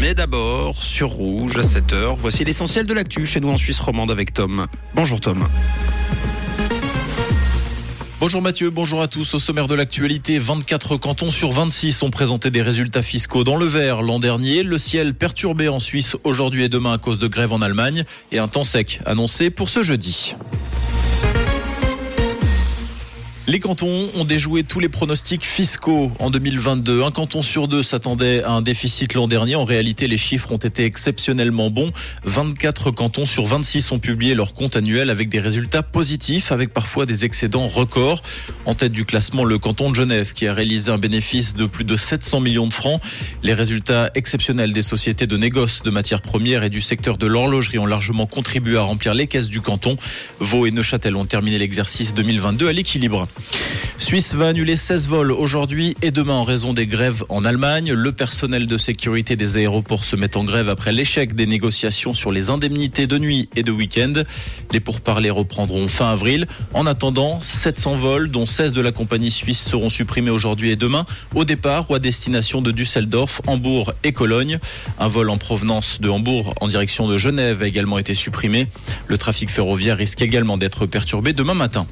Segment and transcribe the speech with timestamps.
[0.00, 4.10] Mais d'abord, sur Rouge, à 7h, voici l'essentiel de l'actu chez nous en Suisse romande
[4.10, 4.66] avec Tom.
[4.94, 5.46] Bonjour Tom.
[8.18, 9.32] Bonjour Mathieu, bonjour à tous.
[9.34, 13.66] Au sommaire de l'actualité, 24 cantons sur 26 ont présenté des résultats fiscaux dans le
[13.66, 14.64] vert l'an dernier.
[14.64, 18.40] Le ciel perturbé en Suisse aujourd'hui et demain à cause de grève en Allemagne et
[18.40, 20.34] un temps sec annoncé pour ce jeudi.
[23.50, 27.02] Les cantons ont déjoué tous les pronostics fiscaux en 2022.
[27.02, 29.56] Un canton sur deux s'attendait à un déficit l'an dernier.
[29.56, 31.90] En réalité, les chiffres ont été exceptionnellement bons.
[32.22, 37.06] 24 cantons sur 26 ont publié leur compte annuel avec des résultats positifs, avec parfois
[37.06, 38.22] des excédents records.
[38.66, 41.82] En tête du classement, le canton de Genève, qui a réalisé un bénéfice de plus
[41.82, 43.00] de 700 millions de francs.
[43.42, 47.80] Les résultats exceptionnels des sociétés de négoce de matières premières et du secteur de l'horlogerie
[47.80, 49.96] ont largement contribué à remplir les caisses du canton.
[50.38, 53.26] Vaud et Neuchâtel ont terminé l'exercice 2022 à l'équilibre.
[53.98, 57.92] Suisse va annuler 16 vols aujourd'hui et demain en raison des grèves en Allemagne.
[57.92, 62.32] Le personnel de sécurité des aéroports se met en grève après l'échec des négociations sur
[62.32, 64.14] les indemnités de nuit et de week-end.
[64.72, 66.46] Les pourparlers reprendront fin avril.
[66.74, 71.04] En attendant, 700 vols, dont 16 de la compagnie suisse, seront supprimés aujourd'hui et demain
[71.34, 74.58] au départ ou à destination de Düsseldorf, Hambourg et Cologne.
[74.98, 78.66] Un vol en provenance de Hambourg en direction de Genève a également été supprimé.
[79.06, 81.86] Le trafic ferroviaire risque également d'être perturbé demain matin.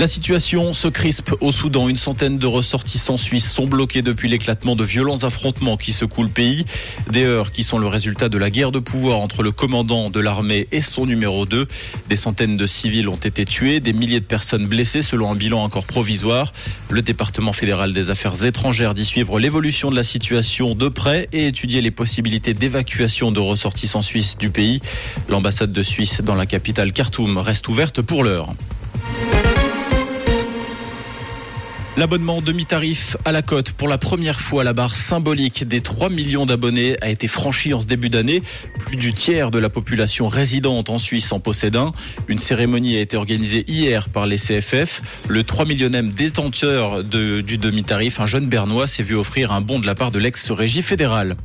[0.00, 1.86] La situation se crispe au Soudan.
[1.86, 6.30] Une centaine de ressortissants suisses sont bloqués depuis l'éclatement de violents affrontements qui secouent le
[6.30, 6.64] pays.
[7.10, 10.18] Des heures qui sont le résultat de la guerre de pouvoir entre le commandant de
[10.18, 11.68] l'armée et son numéro 2.
[12.08, 15.62] Des centaines de civils ont été tués, des milliers de personnes blessées selon un bilan
[15.62, 16.54] encore provisoire.
[16.88, 21.46] Le département fédéral des affaires étrangères dit suivre l'évolution de la situation de près et
[21.46, 24.80] étudier les possibilités d'évacuation de ressortissants suisses du pays.
[25.28, 28.54] L'ambassade de Suisse dans la capitale Khartoum reste ouverte pour l'heure.
[32.00, 36.46] L'abonnement demi-tarif à la cote pour la première fois la barre symbolique des 3 millions
[36.46, 38.42] d'abonnés a été franchi en ce début d'année.
[38.86, 41.90] Plus du tiers de la population résidente en Suisse en possède un.
[42.26, 45.02] Une cérémonie a été organisée hier par les CFF.
[45.28, 49.78] Le 3 millionième détenteur de, du demi-tarif, un jeune bernois, s'est vu offrir un bon
[49.78, 51.36] de la part de l'ex-régie fédérale.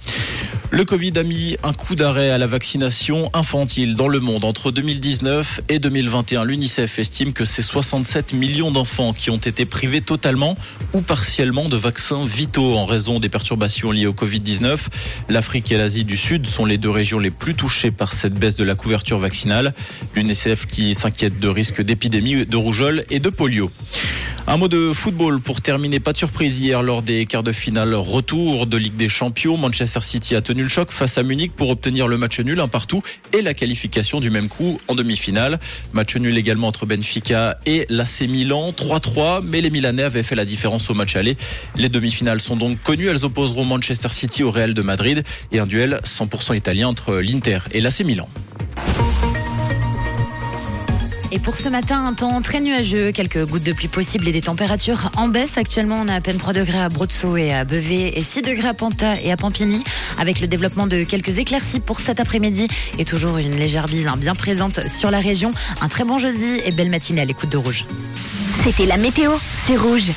[0.72, 4.43] Le Covid a mis un coup d'arrêt à la vaccination infantile dans le monde.
[4.43, 10.01] Entre 2019 et 2021, l'UNICEF estime que c'est 67 millions d'enfants qui ont été privés
[10.01, 10.44] totalement
[10.94, 14.78] ou partiellement de vaccins vitaux en raison des perturbations liées au Covid-19.
[15.29, 18.55] L'Afrique et l'Asie du Sud sont les deux régions les plus touchées par cette baisse
[18.55, 19.73] de la couverture vaccinale.
[20.16, 23.72] L'UNICEF qui s'inquiète de risques d'épidémie de rougeole et de polio.
[24.47, 26.00] Un mot de football pour terminer.
[26.00, 29.57] Pas de surprise hier lors des quarts de finale retour de Ligue des Champions.
[29.57, 32.67] Manchester City a tenu le choc face à Munich pour obtenir le match nul un
[32.67, 33.01] partout
[33.34, 35.59] et la qualification du même coup en demi-finale.
[35.94, 40.45] Match nul également entre Benfica et l'AC Milan 3-3, mais les Milanais avaient fait la
[40.45, 41.38] différence au match aller.
[41.75, 43.07] Les demi-finales sont donc connues.
[43.07, 47.59] Elles opposeront Manchester City au Real de Madrid et un duel 100% italien entre l'Inter
[47.72, 48.29] et l'AC Milan.
[51.31, 54.41] Et pour ce matin, un temps très nuageux, quelques gouttes de pluie possibles et des
[54.41, 55.57] températures en baisse.
[55.57, 58.67] Actuellement, on a à peine 3 degrés à Brotzeau et à Bevé et 6 degrés
[58.67, 59.83] à Panta et à Pampigny,
[60.19, 62.67] avec le développement de quelques éclaircies pour cet après-midi
[62.99, 65.51] et toujours une légère bise hein, bien présente sur la région.
[65.81, 67.85] Un très bon jeudi et belle matinée à l'écoute de Rouge.
[68.63, 69.31] C'était la météo,
[69.63, 70.11] c'est Rouge.